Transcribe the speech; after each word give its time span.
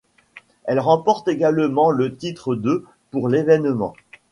Elle 0.63 0.79
remporte 0.79 1.27
également 1.27 1.91
le 1.91 2.15
titre 2.15 2.55
de 2.55 2.83
pour 3.11 3.29
l’événement. 3.29 3.93